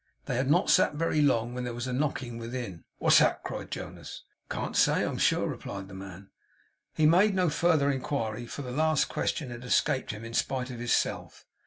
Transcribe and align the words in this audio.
They 0.25 0.35
had 0.35 0.49
not 0.49 0.71
sat 0.71 0.95
very 0.95 1.21
long, 1.21 1.53
when 1.53 1.63
there 1.63 1.75
was 1.75 1.85
a 1.85 1.93
knocking 1.93 2.39
within. 2.39 2.85
'What's 2.97 3.19
that?' 3.19 3.43
cried 3.43 3.69
Jonas. 3.69 4.23
'Can't 4.49 4.75
say, 4.75 5.03
I'm 5.03 5.19
sure,' 5.19 5.47
replied 5.47 5.89
the 5.89 5.93
man. 5.93 6.31
He 6.95 7.05
made 7.05 7.35
no 7.35 7.51
further 7.51 7.91
inquiry, 7.91 8.47
for 8.47 8.63
the 8.63 8.71
last 8.71 9.09
question 9.09 9.51
had 9.51 9.63
escaped 9.63 10.09
him 10.09 10.25
in 10.25 10.33
spite 10.33 10.71
of 10.71 10.79
himself. 10.79 11.45